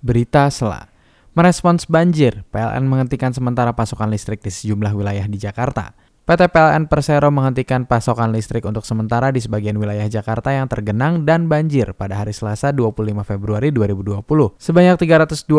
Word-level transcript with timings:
Berita 0.00 0.48
Sela. 0.48 0.88
Merespons 1.36 1.86
banjir, 1.86 2.42
PLN 2.50 2.88
menghentikan 2.88 3.30
sementara 3.30 3.76
pasokan 3.76 4.08
listrik 4.08 4.42
di 4.42 4.50
sejumlah 4.50 4.96
wilayah 4.96 5.28
di 5.28 5.38
Jakarta. 5.38 5.94
PT 6.30 6.46
PLN 6.46 6.86
Persero 6.86 7.26
menghentikan 7.34 7.90
pasokan 7.90 8.30
listrik 8.30 8.62
untuk 8.62 8.86
sementara 8.86 9.34
di 9.34 9.42
sebagian 9.42 9.74
wilayah 9.74 10.06
Jakarta 10.06 10.54
yang 10.54 10.70
tergenang 10.70 11.26
dan 11.26 11.50
banjir 11.50 11.90
pada 11.90 12.22
hari 12.22 12.30
Selasa 12.30 12.70
25 12.70 13.26
Februari 13.26 13.74
2020. 13.74 14.22
Sebanyak 14.62 14.94
326 14.94 15.50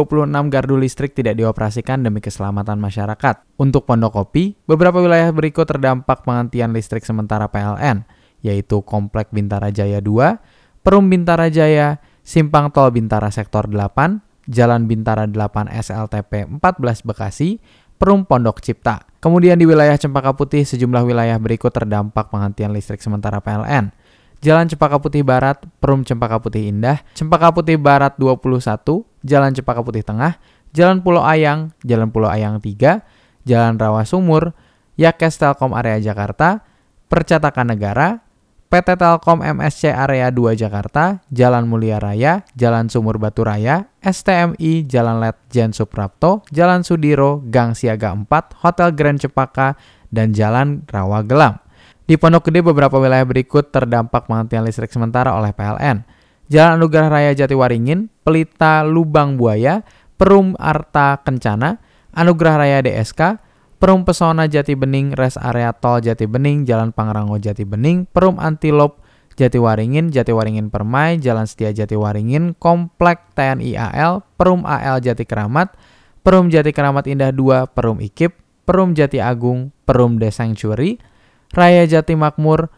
gardu 0.48 0.76
listrik 0.80 1.12
tidak 1.12 1.36
dioperasikan 1.36 2.08
demi 2.08 2.24
keselamatan 2.24 2.80
masyarakat. 2.80 3.60
Untuk 3.60 3.84
Pondok 3.84 4.16
Kopi, 4.16 4.56
beberapa 4.64 5.04
wilayah 5.04 5.28
berikut 5.36 5.68
terdampak 5.68 6.24
penghentian 6.24 6.72
listrik 6.72 7.04
sementara 7.04 7.52
PLN, 7.52 8.08
yaitu 8.40 8.80
Komplek 8.80 9.28
Bintara 9.36 9.76
Jaya 9.76 10.00
2, 10.00 10.88
Perum 10.88 11.12
Bintara 11.12 11.52
Jaya, 11.52 12.00
Simpang 12.24 12.72
Tol 12.72 12.96
Bintara 12.96 13.28
Sektor 13.28 13.68
8, 13.68 14.31
Jalan 14.50 14.90
Bintara 14.90 15.30
8 15.30 15.70
SLTP 15.70 16.50
14 16.50 17.06
Bekasi, 17.06 17.62
Perum 18.02 18.26
Pondok 18.26 18.62
Cipta. 18.66 19.06
Kemudian 19.22 19.62
di 19.62 19.70
wilayah 19.70 19.94
Cempaka 19.94 20.34
Putih, 20.34 20.66
sejumlah 20.66 21.06
wilayah 21.06 21.38
berikut 21.38 21.70
terdampak 21.70 22.34
penghentian 22.34 22.74
listrik 22.74 22.98
sementara 22.98 23.38
PLN. 23.38 23.94
Jalan 24.42 24.66
Cempaka 24.66 24.98
Putih 24.98 25.22
Barat, 25.22 25.62
Perum 25.78 26.02
Cempaka 26.02 26.42
Putih 26.42 26.74
Indah, 26.74 27.06
Cempaka 27.14 27.54
Putih 27.54 27.78
Barat 27.78 28.18
21, 28.18 29.06
Jalan 29.22 29.54
Cempaka 29.54 29.86
Putih 29.86 30.02
Tengah, 30.02 30.42
Jalan 30.74 31.06
Pulau 31.06 31.22
Ayang, 31.22 31.78
Jalan 31.86 32.10
Pulau 32.10 32.26
Ayang 32.26 32.58
3, 32.58 33.06
Jalan 33.46 33.78
Rawa 33.78 34.02
Sumur, 34.02 34.58
Yakes 34.98 35.38
Telkom 35.38 35.78
Area 35.78 36.02
Jakarta, 36.02 36.66
Percetakan 37.06 37.70
Negara, 37.70 38.26
PT 38.72 38.96
Telkom 38.96 39.44
MSC 39.44 39.92
Area 39.92 40.32
2 40.32 40.56
Jakarta, 40.56 41.20
Jalan 41.28 41.68
Mulia 41.68 42.00
Raya, 42.00 42.48
Jalan 42.56 42.88
Sumur 42.88 43.20
Batu 43.20 43.44
Raya, 43.44 43.92
STMI, 44.00 44.88
Jalan 44.88 45.20
Letjen 45.20 45.76
Suprapto, 45.76 46.48
Jalan 46.56 46.88
Sudiro, 46.88 47.44
Gang 47.52 47.76
Siaga 47.76 48.16
4, 48.16 48.32
Hotel 48.64 48.96
Grand 48.96 49.20
Cepaka, 49.20 49.76
dan 50.08 50.32
Jalan 50.32 50.88
Rawa 50.88 51.20
Gelam. 51.28 51.60
Di 52.08 52.16
Pondok 52.16 52.48
Gede 52.48 52.64
beberapa 52.64 52.96
wilayah 52.96 53.28
berikut 53.28 53.76
terdampak 53.76 54.32
penghentian 54.32 54.64
listrik 54.64 54.88
sementara 54.88 55.36
oleh 55.36 55.52
PLN. 55.52 56.08
Jalan 56.48 56.80
Anugerah 56.80 57.12
Raya 57.12 57.32
Jatiwaringin, 57.36 58.08
Pelita 58.24 58.88
Lubang 58.88 59.36
Buaya, 59.36 59.84
Perum 60.16 60.56
Arta 60.56 61.20
Kencana, 61.20 61.76
Anugerah 62.16 62.56
Raya 62.56 62.80
DSK, 62.80 63.51
Perum 63.82 64.06
Pesona 64.06 64.46
Jati 64.46 64.78
Bening, 64.78 65.18
Res 65.18 65.42
Area 65.42 65.74
Tol 65.74 66.06
Jati 66.06 66.30
Bening, 66.30 66.70
Jalan 66.70 66.94
Pangrango 66.94 67.42
Jati 67.42 67.66
Bening, 67.66 68.06
Perum 68.06 68.38
Antilop 68.38 69.02
Jatiwaringin, 69.34 70.14
Jatiwaringin 70.14 70.70
Permai, 70.70 71.18
Jalan 71.18 71.50
Setia 71.50 71.74
Jatiwaringin, 71.74 72.54
Komplek 72.62 73.34
TNI 73.34 73.74
AL, 73.74 74.22
Perum 74.38 74.70
AL 74.70 75.02
Jati 75.02 75.26
Keramat, 75.26 75.74
Perum 76.22 76.54
Jati 76.54 76.70
Keramat 76.70 77.10
Indah 77.10 77.34
2, 77.34 77.74
Perum 77.74 77.98
Ikip, 78.06 78.38
Perum 78.70 78.94
Jati 78.94 79.18
Agung, 79.18 79.74
Perum 79.90 80.22
Desanctuary, 80.22 81.02
Raya 81.50 81.90
Jati 81.90 82.14
Makmur, 82.14 82.70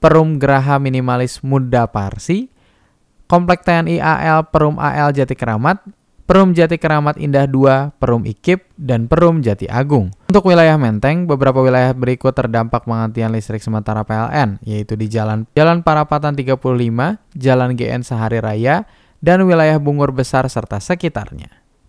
Perum 0.00 0.40
Geraha 0.40 0.80
Minimalis 0.80 1.44
Muda 1.44 1.84
Parsi, 1.84 2.48
Komplek 3.28 3.60
TNI 3.60 4.00
AL, 4.00 4.48
Perum 4.48 4.80
AL 4.80 5.12
Jati 5.12 5.36
Keramat, 5.36 5.84
Perum 6.30 6.54
Jati 6.54 6.78
Keramat 6.78 7.18
Indah 7.18 7.50
2, 7.50 7.98
Perum 7.98 8.22
Ikip, 8.22 8.70
dan 8.78 9.10
Perum 9.10 9.42
Jati 9.42 9.66
Agung. 9.66 10.14
Untuk 10.30 10.46
wilayah 10.46 10.78
Menteng, 10.78 11.26
beberapa 11.26 11.58
wilayah 11.58 11.90
berikut 11.90 12.30
terdampak 12.30 12.86
penghentian 12.86 13.34
listrik 13.34 13.58
sementara 13.58 14.06
PLN, 14.06 14.62
yaitu 14.62 14.94
di 14.94 15.10
Jalan 15.10 15.50
Jalan 15.58 15.82
Parapatan 15.82 16.38
35, 16.38 17.18
Jalan 17.34 17.74
GN 17.74 18.06
Sehari 18.06 18.38
Raya, 18.38 18.86
dan 19.18 19.42
wilayah 19.42 19.74
Bungur 19.82 20.14
Besar 20.14 20.46
serta 20.46 20.78
sekitarnya. 20.78 21.50